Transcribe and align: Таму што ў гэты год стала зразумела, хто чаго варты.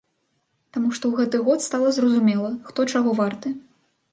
Таму 0.77 0.89
што 0.99 1.05
ў 1.11 1.19
гэты 1.19 1.41
год 1.49 1.59
стала 1.67 1.91
зразумела, 1.99 2.51
хто 2.71 2.87
чаго 2.95 3.15
варты. 3.21 3.49